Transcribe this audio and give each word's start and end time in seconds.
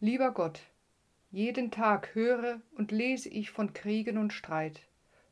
Lieber 0.00 0.32
Gott, 0.32 0.60
jeden 1.30 1.70
Tag 1.70 2.14
höre 2.14 2.60
und 2.76 2.92
lese 2.92 3.30
ich 3.30 3.50
von 3.50 3.72
Kriegen 3.72 4.18
und 4.18 4.34
Streit, 4.34 4.82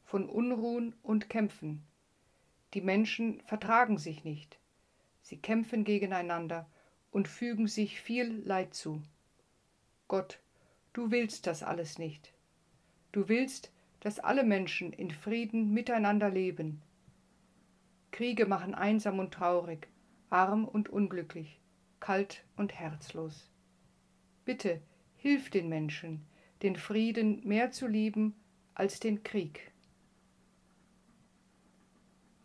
von 0.05 0.27
Unruhen 0.27 0.95
und 1.03 1.29
Kämpfen. 1.29 1.85
Die 2.73 2.81
Menschen 2.81 3.43
vertragen 3.43 3.99
sich 3.99 4.25
nicht. 4.25 4.59
Sie 5.21 5.37
kämpfen 5.37 5.85
gegeneinander 5.85 6.67
und 7.11 7.29
fügen 7.29 7.69
sich 7.69 8.01
viel 8.01 8.41
Leid 8.47 8.73
zu. 8.73 9.03
Gott, 10.09 10.41
du 10.95 11.11
willst 11.11 11.47
das 11.47 11.63
alles 11.63 11.99
nicht. 11.99 12.33
Du 13.13 13.29
willst, 13.29 13.71
dass 14.01 14.19
alle 14.19 14.45
Menschen 14.45 14.95
in 14.95 15.11
Frieden 15.11 15.75
miteinander 15.75 16.31
leben. 16.31 16.81
Kriege 18.13 18.47
machen 18.47 18.75
einsam 18.75 19.19
und 19.19 19.35
traurig, 19.35 19.89
arm 20.31 20.65
und 20.65 20.89
unglücklich, 20.89 21.61
kalt 22.01 22.47
und 22.57 22.73
herzlos. 22.73 23.51
Bitte, 24.45 24.81
hilf 25.17 25.51
den 25.51 25.69
Menschen, 25.69 26.25
den 26.63 26.77
Frieden 26.77 27.41
mehr 27.47 27.71
zu 27.71 27.87
lieben 27.87 28.35
als 28.75 29.01
den 29.01 29.23
Krieg. 29.23 29.73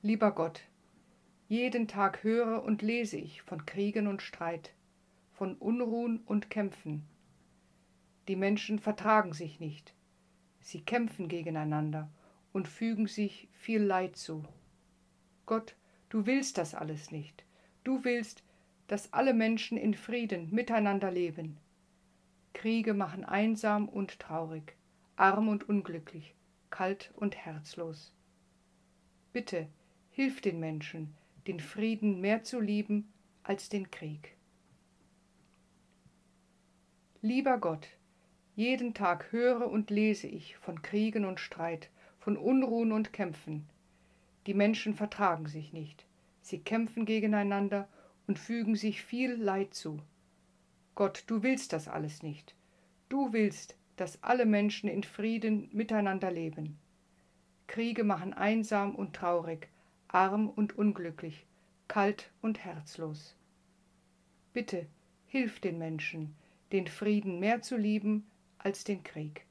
Lieber 0.02 0.32
Gott, 0.32 0.62
jeden 1.48 1.88
Tag 1.88 2.24
höre 2.24 2.64
und 2.64 2.82
lese 2.82 3.18
ich 3.18 3.42
von 3.42 3.66
Kriegen 3.66 4.08
und 4.08 4.22
Streit, 4.22 4.74
von 5.32 5.56
Unruhen 5.56 6.22
und 6.26 6.50
Kämpfen. 6.50 7.04
Die 8.28 8.36
Menschen 8.36 8.80
vertragen 8.80 9.34
sich 9.34 9.60
nicht, 9.60 9.94
sie 10.62 10.82
kämpfen 10.82 11.28
gegeneinander 11.28 12.10
und 12.54 12.68
fügen 12.68 13.08
sich 13.08 13.50
viel 13.52 13.82
Leid 13.82 14.16
zu. 14.16 14.46
Gott, 15.46 15.76
du 16.10 16.26
willst 16.26 16.58
das 16.58 16.76
alles 16.76 17.12
nicht. 17.12 17.44
Du 17.84 18.04
willst, 18.04 18.44
dass 18.88 19.14
alle 19.14 19.34
Menschen 19.34 19.78
in 19.78 19.94
Frieden 19.94 20.50
miteinander 20.52 21.12
leben. 21.12 21.58
Kriege 22.54 22.94
machen 22.94 23.24
einsam 23.24 23.88
und 23.88 24.20
traurig, 24.20 24.76
arm 25.16 25.48
und 25.48 25.68
unglücklich, 25.70 26.34
kalt 26.70 27.12
und 27.16 27.36
herzlos. 27.36 28.14
Bitte, 29.32 29.68
Hilf 30.20 30.42
den 30.42 30.60
Menschen, 30.60 31.16
den 31.48 31.62
Frieden 31.62 32.20
mehr 32.20 32.44
zu 32.44 32.60
lieben 32.60 33.08
als 33.42 33.70
den 33.70 33.90
Krieg. 33.90 34.36
Lieber 37.22 37.58
Gott, 37.58 37.88
jeden 38.58 38.94
Tag 38.94 39.32
höre 39.32 39.70
und 39.72 39.92
lese 39.92 40.28
ich 40.28 40.58
von 40.58 40.82
Kriegen 40.82 41.24
und 41.24 41.40
Streit, 41.40 41.90
von 42.20 42.36
Unruhen 42.36 42.92
und 42.92 43.14
Kämpfen. 43.14 43.66
Die 44.46 44.54
Menschen 44.54 44.94
vertragen 44.94 45.48
sich 45.48 45.72
nicht, 45.72 46.06
sie 46.42 46.60
kämpfen 46.60 47.06
gegeneinander 47.06 47.88
und 48.28 48.38
fügen 48.38 48.76
sich 48.76 49.02
viel 49.04 49.36
Leid 49.36 49.74
zu. 49.74 50.02
Gott, 50.96 51.24
du 51.28 51.44
willst 51.44 51.74
das 51.74 51.88
alles 51.88 52.24
nicht. 52.24 52.56
Du 53.10 53.34
willst, 53.34 53.76
dass 53.96 54.24
alle 54.24 54.46
Menschen 54.46 54.90
in 54.90 55.04
Frieden 55.04 55.70
miteinander 55.72 56.32
leben. 56.32 56.78
Kriege 57.68 58.04
machen 58.04 58.34
einsam 58.34 58.96
und 58.96 59.16
traurig, 59.16 59.70
arm 60.08 60.50
und 60.50 60.78
unglücklich, 60.78 61.46
kalt 61.88 62.32
und 62.42 62.64
herzlos. 62.64 63.36
Bitte, 64.54 64.88
hilf 65.28 65.60
den 65.60 65.78
Menschen, 65.78 66.36
den 66.72 66.88
Frieden 66.88 67.40
mehr 67.40 67.62
zu 67.62 67.78
lieben 67.78 68.30
als 68.58 68.84
den 68.84 69.04
Krieg. 69.04 69.46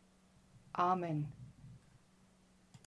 Amen. 0.72 1.32